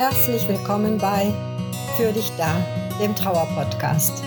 [0.00, 1.34] Herzlich willkommen bei
[1.96, 2.54] Für dich da,
[3.02, 4.22] dem Trauerpodcast.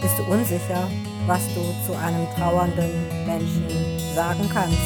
[0.00, 0.88] Bist du unsicher,
[1.26, 3.66] was du zu einem trauernden Menschen
[4.14, 4.78] sagen kannst?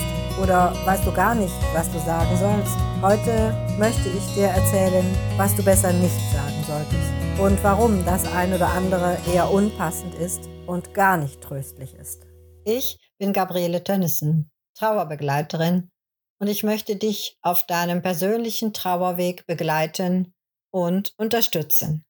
[0.42, 2.78] Oder weißt du gar nicht, was du sagen sollst?
[3.02, 5.04] Heute möchte ich dir erzählen,
[5.36, 10.48] was du besser nicht sagen solltest und warum das ein oder andere eher unpassend ist
[10.66, 12.26] und gar nicht tröstlich ist.
[12.64, 15.90] Ich bin Gabriele Tönnissen, Trauerbegleiterin
[16.42, 20.34] und ich möchte dich auf deinem persönlichen Trauerweg begleiten
[20.72, 22.04] und unterstützen.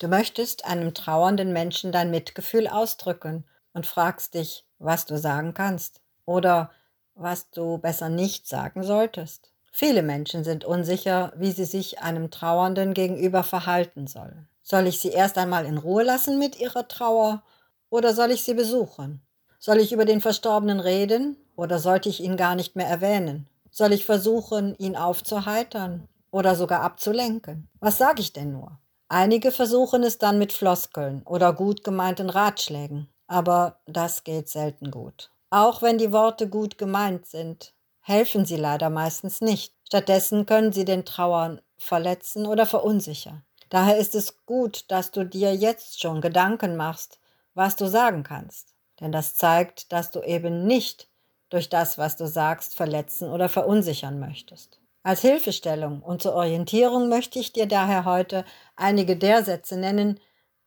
[0.00, 6.02] Du möchtest einem trauernden Menschen dein Mitgefühl ausdrücken und fragst dich, was du sagen kannst
[6.26, 6.72] oder
[7.14, 9.50] was du besser nicht sagen solltest.
[9.72, 14.46] Viele Menschen sind unsicher, wie sie sich einem Trauernden gegenüber verhalten sollen.
[14.62, 17.42] Soll ich sie erst einmal in Ruhe lassen mit ihrer Trauer
[17.88, 19.22] oder soll ich sie besuchen?
[19.64, 23.46] Soll ich über den Verstorbenen reden oder sollte ich ihn gar nicht mehr erwähnen?
[23.70, 27.68] Soll ich versuchen, ihn aufzuheitern oder sogar abzulenken?
[27.78, 28.80] Was sage ich denn nur?
[29.08, 35.30] Einige versuchen es dann mit Floskeln oder gut gemeinten Ratschlägen, aber das geht selten gut.
[35.50, 39.76] Auch wenn die Worte gut gemeint sind, helfen sie leider meistens nicht.
[39.86, 43.44] Stattdessen können sie den Trauern verletzen oder verunsichern.
[43.68, 47.20] Daher ist es gut, dass du dir jetzt schon Gedanken machst,
[47.54, 48.72] was du sagen kannst.
[49.02, 51.08] Denn das zeigt, dass du eben nicht
[51.50, 54.80] durch das, was du sagst, verletzen oder verunsichern möchtest.
[55.02, 58.44] Als Hilfestellung und zur Orientierung möchte ich dir daher heute
[58.76, 60.20] einige der Sätze nennen,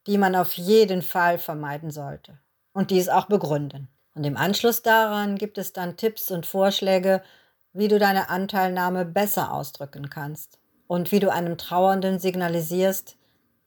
[0.06, 2.38] die man auf jeden Fall vermeiden sollte
[2.74, 3.88] und dies auch begründen.
[4.14, 7.24] Und im Anschluss daran gibt es dann Tipps und Vorschläge,
[7.72, 13.18] wie du deine Anteilnahme besser ausdrücken kannst und wie du einem Trauernden signalisierst,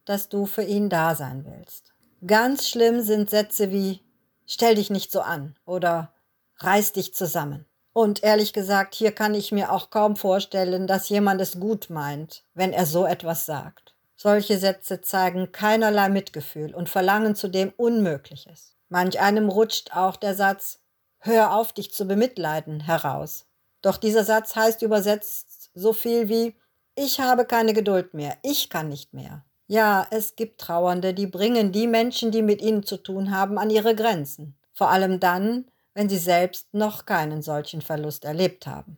[0.05, 1.93] dass du für ihn da sein willst.
[2.25, 4.01] Ganz schlimm sind Sätze wie
[4.49, 6.11] stell dich nicht so an oder
[6.57, 7.65] reiß dich zusammen.
[7.93, 12.43] Und ehrlich gesagt, hier kann ich mir auch kaum vorstellen, dass jemand es gut meint,
[12.53, 13.95] wenn er so etwas sagt.
[14.15, 18.75] Solche Sätze zeigen keinerlei Mitgefühl und verlangen zudem Unmögliches.
[18.89, 20.79] Manch einem rutscht auch der Satz
[21.21, 23.45] Hör auf, dich zu bemitleiden heraus.
[23.81, 26.55] Doch dieser Satz heißt übersetzt so viel wie
[26.95, 29.43] Ich habe keine Geduld mehr, ich kann nicht mehr.
[29.71, 33.69] Ja, es gibt Trauernde, die bringen die Menschen, die mit ihnen zu tun haben, an
[33.69, 34.57] ihre Grenzen.
[34.73, 38.97] Vor allem dann, wenn sie selbst noch keinen solchen Verlust erlebt haben.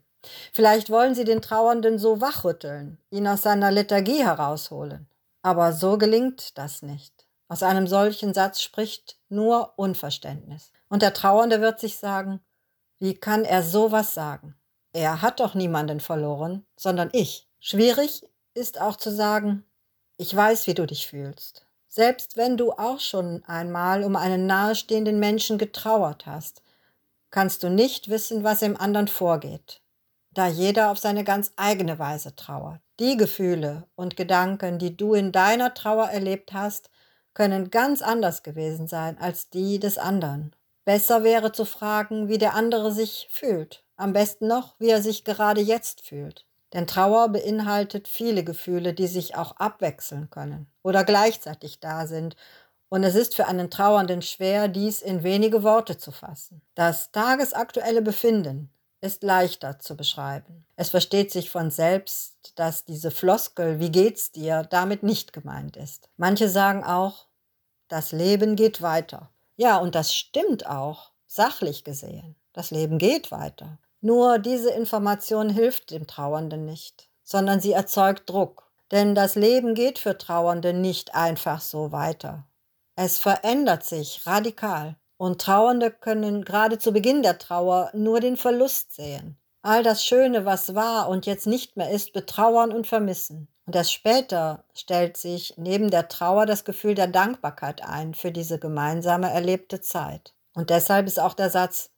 [0.53, 5.09] Vielleicht wollen sie den Trauernden so wachrütteln, ihn aus seiner Lethargie herausholen.
[5.41, 7.27] Aber so gelingt das nicht.
[7.49, 10.71] Aus einem solchen Satz spricht nur Unverständnis.
[10.87, 12.39] Und der Trauernde wird sich sagen,
[12.97, 14.55] wie kann er sowas sagen?
[14.93, 17.49] Er hat doch niemanden verloren, sondern ich.
[17.59, 18.23] Schwierig
[18.53, 19.65] ist auch zu sagen,
[20.21, 21.65] ich weiß, wie du dich fühlst.
[21.87, 26.61] Selbst wenn du auch schon einmal um einen nahestehenden Menschen getrauert hast,
[27.31, 29.81] kannst du nicht wissen, was im anderen vorgeht,
[30.29, 32.81] da jeder auf seine ganz eigene Weise trauert.
[32.99, 36.91] Die Gefühle und Gedanken, die du in deiner Trauer erlebt hast,
[37.33, 40.55] können ganz anders gewesen sein als die des anderen.
[40.85, 45.23] Besser wäre zu fragen, wie der andere sich fühlt, am besten noch, wie er sich
[45.23, 46.45] gerade jetzt fühlt.
[46.73, 52.35] Denn Trauer beinhaltet viele Gefühle, die sich auch abwechseln können oder gleichzeitig da sind.
[52.89, 56.61] Und es ist für einen Trauernden schwer, dies in wenige Worte zu fassen.
[56.75, 58.69] Das tagesaktuelle Befinden
[59.01, 60.65] ist leichter zu beschreiben.
[60.75, 66.09] Es versteht sich von selbst, dass diese Floskel, wie geht's dir, damit nicht gemeint ist.
[66.17, 67.25] Manche sagen auch,
[67.87, 69.29] das Leben geht weiter.
[69.57, 72.35] Ja, und das stimmt auch, sachlich gesehen.
[72.53, 73.79] Das Leben geht weiter.
[74.01, 78.71] Nur diese Information hilft dem Trauernden nicht, sondern sie erzeugt Druck.
[78.91, 82.45] Denn das Leben geht für Trauernde nicht einfach so weiter.
[82.95, 84.97] Es verändert sich radikal.
[85.17, 89.37] Und Trauernde können gerade zu Beginn der Trauer nur den Verlust sehen.
[89.61, 93.47] All das Schöne, was war und jetzt nicht mehr ist, betrauern und vermissen.
[93.67, 98.57] Und erst später stellt sich neben der Trauer das Gefühl der Dankbarkeit ein für diese
[98.57, 100.33] gemeinsame erlebte Zeit.
[100.53, 101.91] Und deshalb ist auch der Satz,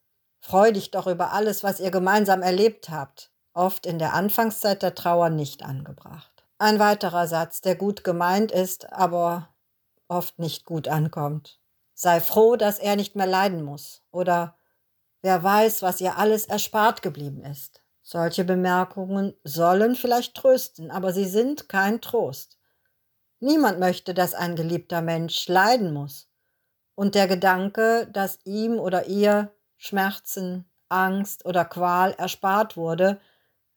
[0.46, 4.94] Freu dich doch über alles, was ihr gemeinsam erlebt habt, oft in der Anfangszeit der
[4.94, 6.44] Trauer nicht angebracht.
[6.58, 9.48] Ein weiterer Satz, der gut gemeint ist, aber
[10.06, 11.60] oft nicht gut ankommt.
[11.94, 14.02] Sei froh, dass er nicht mehr leiden muss.
[14.10, 14.58] Oder
[15.22, 17.80] wer weiß, was ihr alles erspart geblieben ist.
[18.02, 22.58] Solche Bemerkungen sollen vielleicht trösten, aber sie sind kein Trost.
[23.40, 26.28] Niemand möchte, dass ein geliebter Mensch leiden muss.
[26.94, 33.20] Und der Gedanke, dass ihm oder ihr Schmerzen, Angst oder Qual erspart wurde,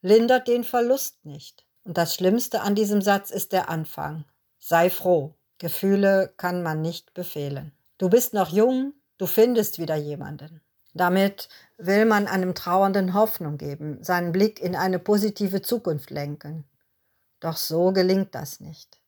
[0.02, 1.66] lindert den Verlust nicht.
[1.84, 4.24] Und das Schlimmste an diesem Satz ist der Anfang.
[4.58, 5.34] Sei froh.
[5.58, 7.72] Gefühle kann man nicht befehlen.
[7.98, 10.60] Du bist noch jung, du findest wieder jemanden.
[10.94, 16.64] Damit will man einem Trauernden Hoffnung geben, seinen Blick in eine positive Zukunft lenken.
[17.40, 19.00] Doch so gelingt das nicht.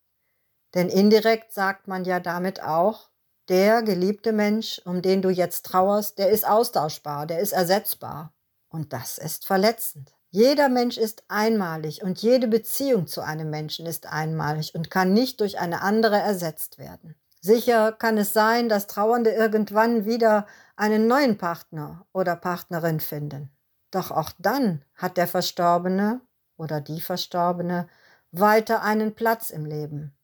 [0.75, 3.10] Denn indirekt sagt man ja damit auch,
[3.51, 8.33] der geliebte Mensch, um den du jetzt trauerst, der ist austauschbar, der ist ersetzbar.
[8.69, 10.15] Und das ist verletzend.
[10.31, 15.41] Jeder Mensch ist einmalig und jede Beziehung zu einem Menschen ist einmalig und kann nicht
[15.41, 17.17] durch eine andere ersetzt werden.
[17.41, 23.51] Sicher kann es sein, dass Trauernde irgendwann wieder einen neuen Partner oder Partnerin finden.
[23.91, 26.21] Doch auch dann hat der Verstorbene
[26.57, 27.89] oder die Verstorbene
[28.31, 30.15] weiter einen Platz im Leben,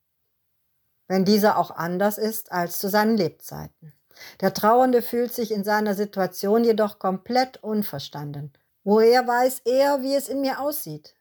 [1.08, 3.92] wenn dieser auch anders ist als zu seinen Lebzeiten.
[4.40, 8.52] Der Trauernde fühlt sich in seiner Situation jedoch komplett unverstanden.
[8.82, 11.14] Woher weiß er, wie es in mir aussieht?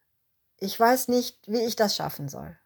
[0.59, 2.57] Ich weiß nicht, wie ich das schaffen soll.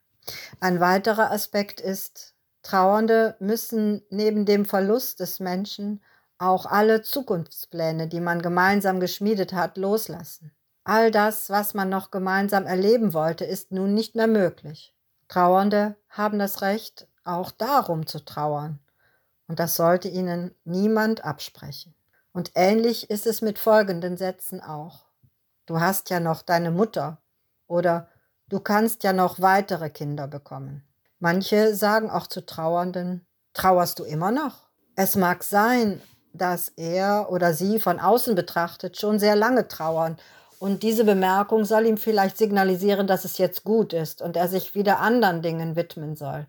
[0.60, 6.04] Ein weiterer Aspekt ist, Trauernde müssen neben dem Verlust des Menschen
[6.38, 10.52] auch alle Zukunftspläne, die man gemeinsam geschmiedet hat, loslassen.
[10.84, 14.96] All das, was man noch gemeinsam erleben wollte, ist nun nicht mehr möglich.
[15.30, 18.80] Trauernde haben das Recht, auch darum zu trauern.
[19.48, 21.96] Und das sollte ihnen niemand absprechen.
[22.34, 25.06] Und ähnlich ist es mit folgenden Sätzen auch.
[25.66, 27.22] Du hast ja noch deine Mutter
[27.68, 28.10] oder
[28.48, 30.84] du kannst ja noch weitere Kinder bekommen.
[31.20, 34.70] Manche sagen auch zu Trauernden, trauerst du immer noch?
[34.96, 36.02] Es mag sein,
[36.34, 40.18] dass er oder sie von außen betrachtet schon sehr lange trauern.
[40.60, 44.76] Und diese Bemerkung soll ihm vielleicht signalisieren, dass es jetzt gut ist und er sich
[44.76, 46.48] wieder anderen Dingen widmen soll.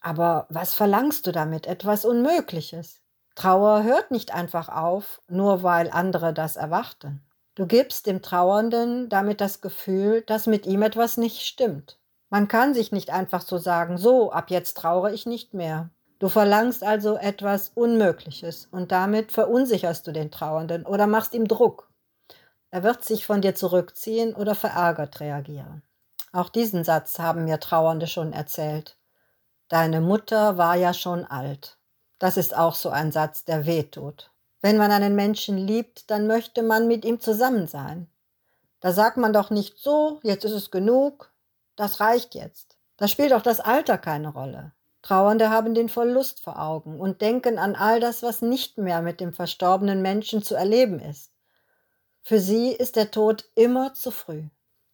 [0.00, 1.66] Aber was verlangst du damit?
[1.68, 3.00] Etwas Unmögliches.
[3.36, 7.22] Trauer hört nicht einfach auf, nur weil andere das erwarten.
[7.54, 11.98] Du gibst dem Trauernden damit das Gefühl, dass mit ihm etwas nicht stimmt.
[12.30, 15.90] Man kann sich nicht einfach so sagen, so, ab jetzt trauere ich nicht mehr.
[16.18, 21.91] Du verlangst also etwas Unmögliches und damit verunsicherst du den Trauernden oder machst ihm Druck.
[22.72, 25.82] Er wird sich von dir zurückziehen oder verärgert reagieren.
[26.32, 28.96] Auch diesen Satz haben mir Trauernde schon erzählt.
[29.68, 31.76] Deine Mutter war ja schon alt.
[32.18, 34.30] Das ist auch so ein Satz, der wehtut.
[34.62, 38.08] Wenn man einen Menschen liebt, dann möchte man mit ihm zusammen sein.
[38.80, 41.30] Da sagt man doch nicht so, jetzt ist es genug,
[41.76, 42.78] das reicht jetzt.
[42.96, 44.72] Da spielt auch das Alter keine Rolle.
[45.02, 49.20] Trauernde haben den Verlust vor Augen und denken an all das, was nicht mehr mit
[49.20, 51.31] dem verstorbenen Menschen zu erleben ist.
[52.22, 54.44] Für sie ist der Tod immer zu früh.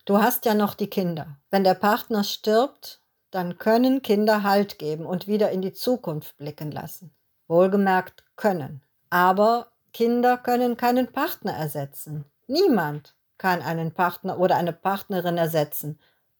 [0.06, 1.36] Du hast ja noch die Kinder.
[1.50, 6.70] Wenn der Partner stirbt, dann können Kinder Halt geben und wieder in die Zukunft blicken
[6.70, 7.14] lassen.
[7.46, 8.82] Wohlgemerkt können.
[9.10, 12.24] Aber Kinder können keinen Partner ersetzen.
[12.46, 15.98] Niemand kann einen Partner oder eine Partnerin ersetzen.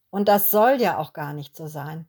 [0.09, 2.07] Und das soll ja auch gar nicht so sein.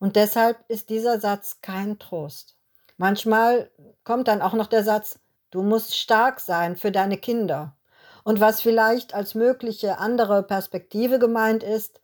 [0.00, 2.56] Und deshalb ist dieser Satz kein Trost.
[2.96, 3.70] Manchmal
[4.02, 5.20] kommt dann auch noch der Satz,
[5.52, 7.76] du musst stark sein für deine Kinder.
[8.24, 12.00] Und was vielleicht als mögliche andere Perspektive gemeint ist,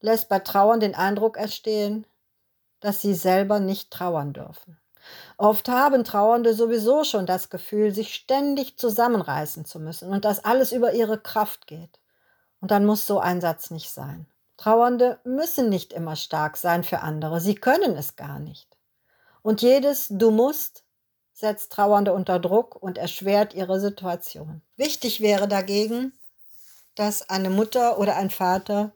[0.00, 2.06] lässt bei Trauern den Eindruck erstehen,
[2.80, 4.78] dass sie selber nicht trauern dürfen.
[5.36, 10.72] Oft haben Trauernde sowieso schon das Gefühl, sich ständig zusammenreißen zu müssen und dass alles
[10.72, 12.00] über ihre Kraft geht.
[12.60, 14.26] Und dann muss so ein Satz nicht sein.
[14.56, 18.76] Trauernde müssen nicht immer stark sein für andere, sie können es gar nicht.
[19.42, 20.83] Und jedes Du musst
[21.34, 24.62] setzt Trauernde unter Druck und erschwert ihre Situation.
[24.76, 26.12] Wichtig wäre dagegen,
[26.94, 28.92] dass eine Mutter oder ein Vater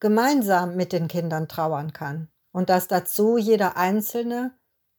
[0.00, 4.52] gemeinsam mit den Kindern trauern kann und dass dazu jeder Einzelne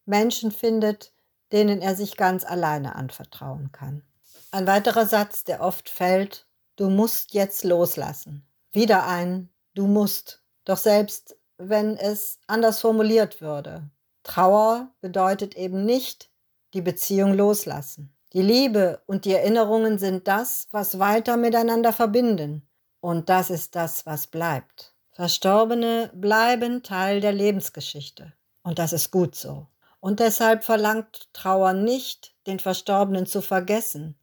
[0.05, 1.11] Menschen findet,
[1.51, 4.03] denen er sich ganz alleine anvertrauen kann.
[4.51, 8.47] Ein weiterer Satz, der oft fällt, du musst jetzt loslassen.
[8.71, 10.43] Wieder ein Du musst.
[10.65, 13.89] Doch selbst wenn es anders formuliert würde.
[14.23, 16.29] Trauer bedeutet eben nicht
[16.73, 18.13] die Beziehung loslassen.
[18.33, 22.67] Die Liebe und die Erinnerungen sind das, was weiter miteinander verbinden.
[22.99, 24.93] Und das ist das, was bleibt.
[25.11, 28.33] Verstorbene bleiben Teil der Lebensgeschichte.
[28.63, 29.67] Und das ist gut so.
[29.99, 34.15] Und deshalb verlangt Trauer nicht, den Verstorbenen zu vergessen.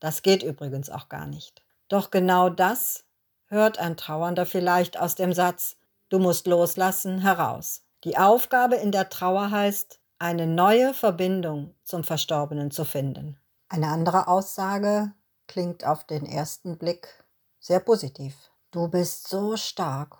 [0.00, 1.64] Das geht übrigens auch gar nicht.
[1.88, 3.04] Doch genau das
[3.46, 5.76] hört ein Trauernder vielleicht aus dem Satz
[6.10, 7.82] Du musst loslassen heraus.
[8.04, 13.38] Die Aufgabe in der Trauer heißt, eine neue Verbindung zum Verstorbenen zu finden.
[13.68, 15.12] Eine andere Aussage
[15.46, 17.22] klingt auf den ersten Blick
[17.60, 18.34] sehr positiv.
[18.70, 20.16] Du bist so stark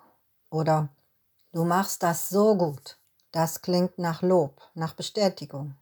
[0.51, 0.89] oder
[1.53, 2.99] du machst das so gut.
[3.31, 5.75] Das klingt nach Lob, nach Bestätigung,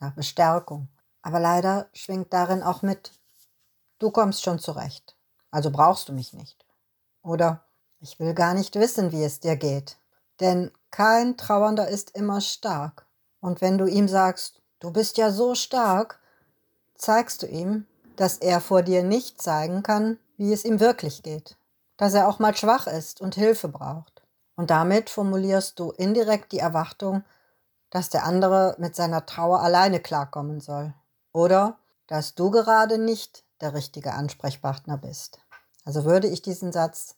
[0.00, 0.88] nach Bestärkung.
[1.22, 3.12] Aber leider schwingt darin auch mit,
[4.00, 5.16] du kommst schon zurecht,
[5.52, 6.66] also brauchst du mich nicht.
[7.22, 7.64] Oder
[8.00, 9.98] ich will gar nicht wissen, wie es dir geht.
[10.40, 13.06] Denn kein Trauernder ist immer stark.
[13.42, 16.20] Und wenn du ihm sagst, du bist ja so stark,
[16.94, 21.56] zeigst du ihm, dass er vor dir nicht zeigen kann, wie es ihm wirklich geht.
[21.96, 24.22] Dass er auch mal schwach ist und Hilfe braucht.
[24.54, 27.24] Und damit formulierst du indirekt die Erwartung,
[27.90, 30.94] dass der andere mit seiner Trauer alleine klarkommen soll.
[31.32, 35.40] Oder dass du gerade nicht der richtige Ansprechpartner bist.
[35.84, 37.16] Also würde ich diesen Satz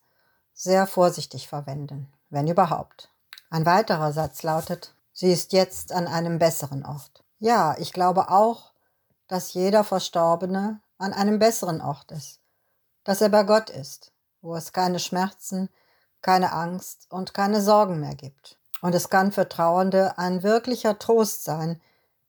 [0.55, 3.11] sehr vorsichtig verwenden, wenn überhaupt.
[3.51, 7.25] Ein weiterer Satz lautet, sie ist jetzt an einem besseren Ort.
[7.39, 8.75] Ja, ich glaube auch,
[9.29, 12.41] dass jeder Verstorbene an einem besseren Ort ist,
[13.05, 15.71] dass er bei Gott ist, wo es keine Schmerzen,
[16.21, 18.59] keine Angst und keine Sorgen mehr gibt.
[18.83, 21.81] Und es kann für Trauernde ein wirklicher Trost sein,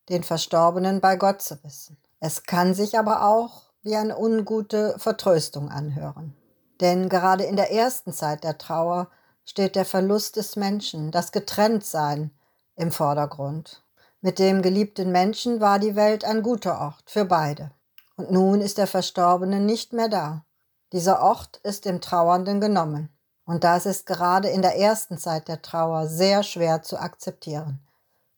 [0.09, 1.97] den Verstorbenen bei Gott zu wissen.
[2.19, 6.35] Es kann sich aber auch wie eine ungute Vertröstung anhören.
[6.81, 9.09] Denn gerade in der ersten Zeit der Trauer
[9.45, 12.31] steht der Verlust des Menschen, das Getrenntsein
[12.75, 13.83] im Vordergrund.
[14.21, 17.71] Mit dem geliebten Menschen war die Welt ein guter Ort für beide.
[18.15, 20.45] Und nun ist der Verstorbene nicht mehr da.
[20.93, 23.09] Dieser Ort ist dem Trauernden genommen.
[23.45, 27.85] Und das ist gerade in der ersten Zeit der Trauer sehr schwer zu akzeptieren,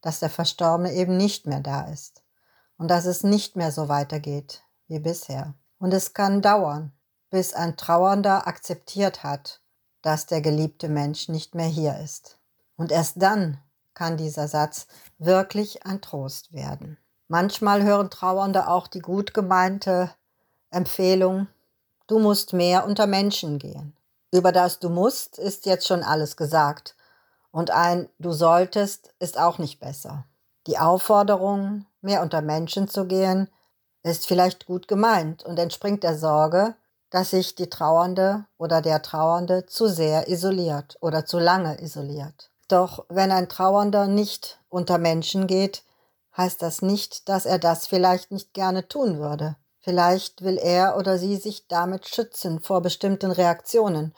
[0.01, 2.23] dass der Verstorbene eben nicht mehr da ist
[2.77, 5.53] und dass es nicht mehr so weitergeht wie bisher.
[5.79, 6.91] Und es kann dauern,
[7.29, 9.61] bis ein Trauernder akzeptiert hat,
[10.01, 12.39] dass der geliebte Mensch nicht mehr hier ist.
[12.75, 13.59] Und erst dann
[13.97, 14.85] kann dieser Satz
[15.17, 16.99] wirklich ein Trost werden.
[17.27, 20.11] Manchmal hören Trauernde auch die gut gemeinte
[20.69, 21.47] Empfehlung,
[22.05, 23.97] du musst mehr unter Menschen gehen.
[24.31, 26.95] Über das du musst ist jetzt schon alles gesagt.
[27.49, 30.25] Und ein du solltest ist auch nicht besser.
[30.67, 33.49] Die Aufforderung, mehr unter Menschen zu gehen,
[34.03, 36.75] ist vielleicht gut gemeint und entspringt der Sorge,
[37.09, 42.51] dass sich die Trauernde oder der Trauernde zu sehr isoliert oder zu lange isoliert.
[42.67, 45.83] Doch wenn ein Trauernder nicht unter Menschen geht,
[46.35, 49.55] heißt das nicht, dass er das vielleicht nicht gerne tun würde.
[49.79, 54.13] Vielleicht will er oder sie sich damit schützen vor bestimmten Reaktionen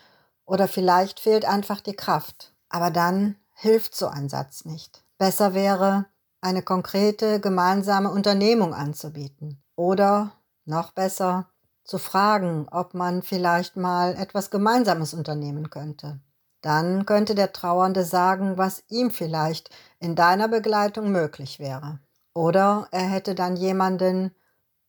[0.45, 2.53] oder vielleicht fehlt einfach die Kraft.
[2.69, 5.03] Aber dann hilft so ein Satz nicht.
[5.17, 6.05] Besser wäre,
[6.41, 10.31] eine konkrete gemeinsame Unternehmung anzubieten oder
[10.65, 11.49] noch besser,
[11.83, 16.19] zu fragen, ob man vielleicht mal etwas Gemeinsames unternehmen könnte.
[16.61, 21.99] Dann könnte der Trauernde sagen, was ihm vielleicht in deiner Begleitung möglich wäre.
[22.33, 24.35] Oder er hätte dann jemanden,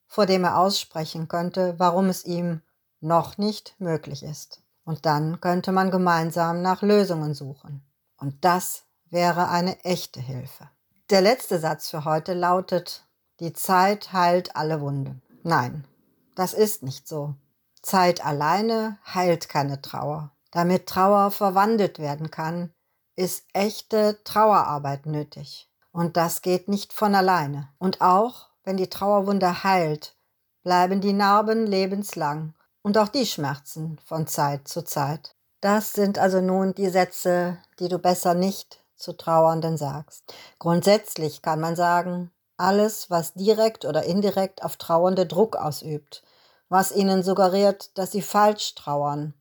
[0.06, 2.62] vor dem er aussprechen könnte, warum es ihm
[3.00, 4.62] noch nicht möglich ist.
[4.84, 7.82] Und dann könnte man gemeinsam nach Lösungen suchen.
[8.16, 10.68] Und das wäre eine echte Hilfe.
[11.10, 13.04] Der letzte Satz für heute lautet,
[13.40, 15.22] die Zeit heilt alle Wunden.
[15.42, 15.86] Nein,
[16.34, 17.34] das ist nicht so.
[17.82, 20.30] Zeit alleine heilt keine Trauer.
[20.50, 22.72] Damit Trauer verwandelt werden kann,
[23.16, 25.70] ist echte Trauerarbeit nötig.
[25.92, 27.68] Und das geht nicht von alleine.
[27.78, 30.16] Und auch wenn die Trauerwunde heilt,
[30.62, 35.34] bleiben die Narben lebenslang und auch die Schmerzen von Zeit zu Zeit.
[35.60, 40.34] Das sind also nun die Sätze, die du besser nicht zu Trauernden sagst.
[40.58, 46.22] Grundsätzlich kann man sagen, alles, was direkt oder indirekt auf Trauernde Druck ausübt,
[46.68, 49.34] was ihnen suggeriert, dass sie falsch trauern,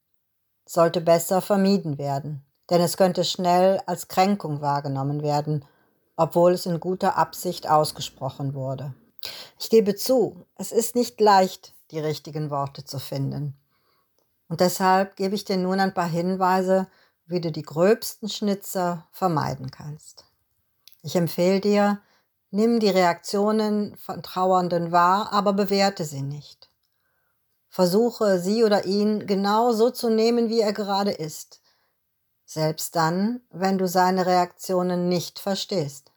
[0.70, 5.66] sollte besser vermieden werden, denn es könnte schnell als Kränkung wahrgenommen werden,
[6.16, 8.94] obwohl es in guter Absicht ausgesprochen wurde.
[9.60, 13.56] Ich gebe zu, es ist nicht leicht, die richtigen Worte zu finden.
[14.48, 16.88] Und deshalb gebe ich dir nun ein paar Hinweise,
[17.26, 20.26] wie du die gröbsten Schnitzer vermeiden kannst.
[21.02, 22.02] Ich empfehle dir,
[22.52, 26.69] Nimm die Reaktionen von Trauernden wahr, aber bewerte sie nicht.
[27.70, 31.62] Versuche sie oder ihn genau so zu nehmen, wie er gerade ist,
[32.46, 36.12] selbst dann, wenn du seine Reaktionen nicht verstehst.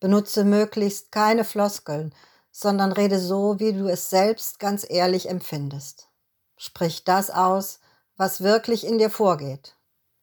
[0.00, 2.14] Benutze möglichst keine Floskeln,
[2.50, 6.08] sondern rede so, wie du es selbst ganz ehrlich empfindest.
[6.56, 7.80] Sprich das aus,
[8.16, 9.76] was wirklich in dir vorgeht.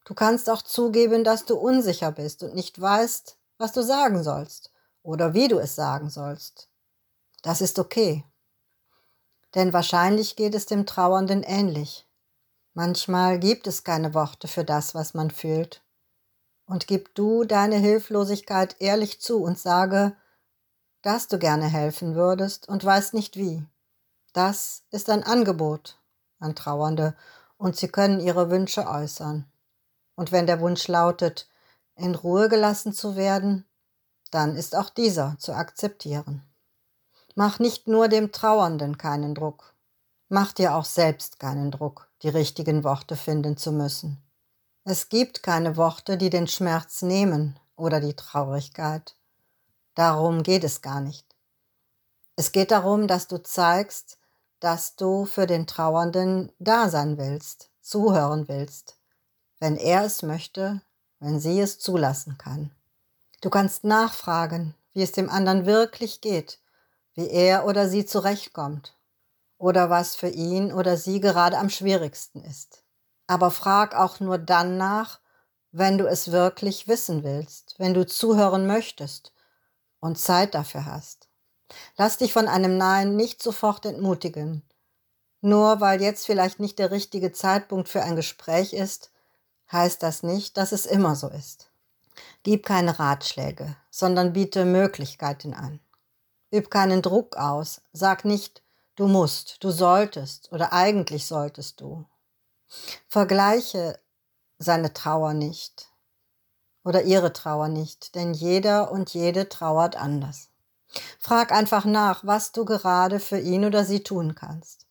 [0.04, 4.72] Du kannst auch zugeben, dass du unsicher bist und nicht weißt, was du sagen sollst
[5.02, 6.68] oder wie du es sagen sollst.
[7.42, 8.24] Das ist okay.
[9.56, 12.06] Denn wahrscheinlich geht es dem Trauernden ähnlich.
[12.74, 15.82] Manchmal gibt es keine Worte für das, was man fühlt.
[16.66, 20.14] Und gib du deine Hilflosigkeit ehrlich zu und sage,
[21.00, 23.64] dass du gerne helfen würdest und weißt nicht wie.
[24.34, 25.98] Das ist ein Angebot
[26.38, 27.16] an Trauernde
[27.56, 29.50] und sie können ihre Wünsche äußern.
[30.16, 31.48] Und wenn der Wunsch lautet,
[31.94, 33.64] in Ruhe gelassen zu werden,
[34.30, 36.45] dann ist auch dieser zu akzeptieren.
[37.38, 39.74] Mach nicht nur dem Trauernden keinen Druck,
[40.30, 44.22] mach dir auch selbst keinen Druck, die richtigen Worte finden zu müssen.
[44.84, 49.16] Es gibt keine Worte, die den Schmerz nehmen oder die Traurigkeit.
[49.94, 51.26] Darum geht es gar nicht.
[52.36, 54.16] Es geht darum, dass du zeigst,
[54.58, 58.96] dass du für den Trauernden da sein willst, zuhören willst,
[59.58, 60.80] wenn er es möchte,
[61.20, 62.70] wenn sie es zulassen kann.
[63.42, 66.60] Du kannst nachfragen, wie es dem anderen wirklich geht,
[67.16, 68.96] wie er oder sie zurechtkommt
[69.58, 72.84] oder was für ihn oder sie gerade am schwierigsten ist.
[73.26, 75.20] Aber frag auch nur dann nach,
[75.72, 79.32] wenn du es wirklich wissen willst, wenn du zuhören möchtest
[80.00, 81.28] und Zeit dafür hast.
[81.96, 84.62] Lass dich von einem Nein nicht sofort entmutigen.
[85.40, 89.10] Nur weil jetzt vielleicht nicht der richtige Zeitpunkt für ein Gespräch ist,
[89.70, 91.70] heißt das nicht, dass es immer so ist.
[92.42, 95.80] Gib keine Ratschläge, sondern biete Möglichkeiten an.
[96.52, 98.62] Üb keinen Druck aus, sag nicht,
[98.94, 102.04] du musst, du solltest oder eigentlich solltest du.
[103.08, 103.98] Vergleiche
[104.58, 105.90] seine Trauer nicht
[106.84, 110.50] oder ihre Trauer nicht, denn jeder und jede trauert anders.
[111.18, 114.86] Frag einfach nach, was du gerade für ihn oder sie tun kannst,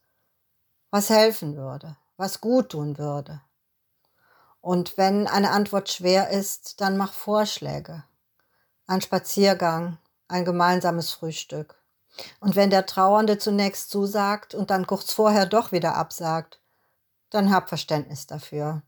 [0.91, 3.41] was helfen würde, was gut tun würde.
[4.61, 8.03] Und wenn eine Antwort schwer ist, dann mach Vorschläge.
[8.87, 11.75] Ein Spaziergang, ein gemeinsames Frühstück.
[12.39, 16.61] Und wenn der Trauernde zunächst zusagt und dann kurz vorher doch wieder absagt,
[17.29, 18.81] dann hab Verständnis dafür.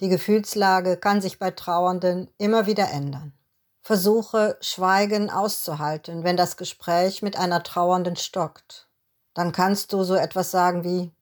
[0.00, 3.32] Die Gefühlslage kann sich bei Trauernden immer wieder ändern.
[3.80, 8.88] Versuche, Schweigen auszuhalten, wenn das Gespräch mit einer Trauernden stockt.
[9.32, 11.12] Dann kannst du so etwas sagen wie,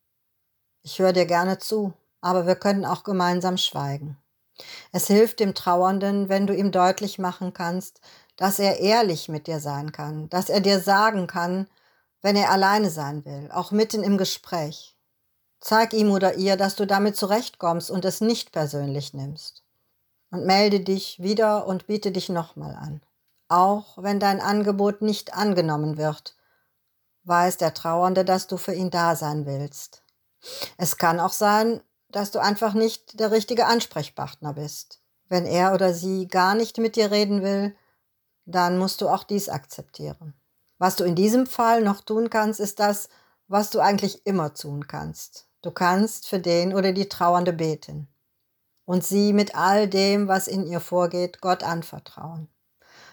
[0.82, 4.16] ich höre dir gerne zu, aber wir können auch gemeinsam schweigen.
[4.92, 8.00] Es hilft dem Trauernden, wenn du ihm deutlich machen kannst,
[8.36, 11.68] dass er ehrlich mit dir sein kann, dass er dir sagen kann,
[12.22, 14.96] wenn er alleine sein will, auch mitten im Gespräch.
[15.60, 19.62] Zeig ihm oder ihr, dass du damit zurechtkommst und es nicht persönlich nimmst.
[20.30, 23.00] Und melde dich wieder und biete dich nochmal an.
[23.48, 26.34] Auch wenn dein Angebot nicht angenommen wird,
[27.24, 30.02] weiß der Trauernde, dass du für ihn da sein willst.
[30.76, 35.00] Es kann auch sein, dass du einfach nicht der richtige Ansprechpartner bist.
[35.28, 37.74] Wenn er oder sie gar nicht mit dir reden will,
[38.46, 40.34] dann musst du auch dies akzeptieren.
[40.78, 43.08] Was du in diesem Fall noch tun kannst, ist das,
[43.48, 45.48] was du eigentlich immer tun kannst.
[45.62, 48.08] Du kannst für den oder die Trauernde beten
[48.84, 52.48] und sie mit all dem, was in ihr vorgeht, Gott anvertrauen.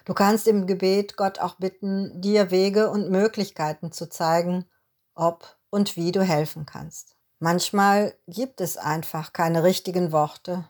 [0.05, 4.65] Du kannst im Gebet Gott auch bitten, dir Wege und Möglichkeiten zu zeigen,
[5.15, 7.15] ob und wie du helfen kannst.
[7.39, 10.65] Manchmal gibt es einfach keine richtigen Worte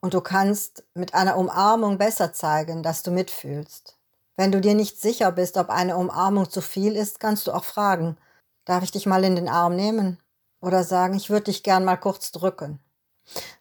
[0.00, 3.95] und du kannst mit einer Umarmung besser zeigen, dass du mitfühlst.
[4.36, 7.64] Wenn du dir nicht sicher bist, ob eine Umarmung zu viel ist, kannst du auch
[7.64, 8.16] fragen,
[8.64, 10.18] darf ich dich mal in den Arm nehmen?
[10.60, 12.80] oder sagen, ich würde dich gern mal kurz drücken.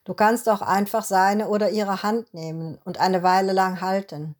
[0.03, 4.35] Du kannst auch einfach seine oder ihre Hand nehmen und eine Weile lang halten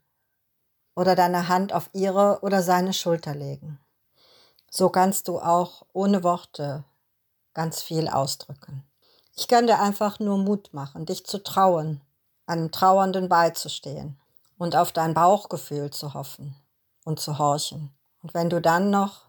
[0.96, 3.80] oder deine Hand auf ihre oder seine Schulter legen.
[4.70, 6.84] So kannst du auch ohne Worte
[7.54, 8.84] ganz viel ausdrücken.
[9.36, 12.02] Ich kann dir einfach nur Mut machen, dich zu trauen,
[12.46, 14.20] einem Trauernden beizustehen
[14.58, 16.56] und auf dein Bauchgefühl zu hoffen
[17.04, 17.96] und zu horchen.
[18.22, 19.22] Und wenn du dann noch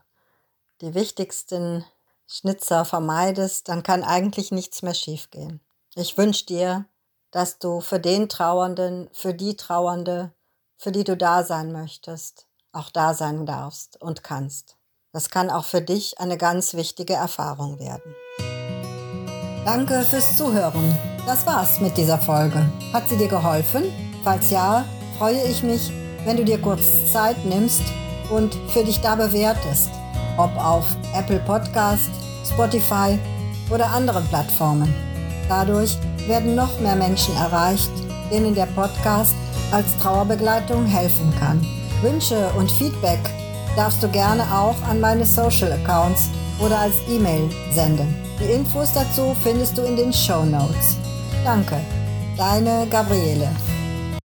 [0.80, 1.84] die wichtigsten
[2.26, 5.60] Schnitzer vermeidest, dann kann eigentlich nichts mehr schiefgehen.
[5.94, 6.86] Ich wünsche dir,
[7.30, 10.32] dass du für den Trauernden, für die Trauernde,
[10.78, 14.76] für die du da sein möchtest, auch da sein darfst und kannst.
[15.12, 18.14] Das kann auch für dich eine ganz wichtige Erfahrung werden.
[19.64, 20.96] Danke fürs Zuhören.
[21.26, 22.70] Das war's mit dieser Folge.
[22.92, 23.84] Hat sie dir geholfen?
[24.22, 24.84] Falls ja,
[25.18, 25.90] freue ich mich,
[26.24, 27.82] wenn du dir kurz Zeit nimmst
[28.30, 29.90] und für dich da bewertest
[30.36, 32.10] ob auf Apple Podcast,
[32.44, 33.18] Spotify
[33.70, 34.92] oder anderen Plattformen.
[35.48, 37.90] Dadurch werden noch mehr Menschen erreicht,
[38.30, 39.34] denen der Podcast
[39.70, 41.64] als Trauerbegleitung helfen kann.
[42.02, 43.20] Wünsche und Feedback
[43.76, 48.14] darfst du gerne auch an meine Social Accounts oder als E-Mail senden.
[48.40, 50.96] Die Infos dazu findest du in den Show Notes.
[51.44, 51.76] Danke,
[52.36, 53.48] deine Gabriele.